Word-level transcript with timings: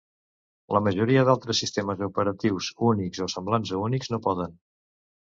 La 0.75 0.79
majoria 0.85 1.25
d'altres 1.27 1.59
sistemes 1.63 2.01
operatius 2.07 2.71
Unix 2.87 3.21
o 3.27 3.29
semblants 3.35 3.75
a 3.77 3.83
Unix 3.83 4.11
no 4.15 4.21
poden. 4.31 4.57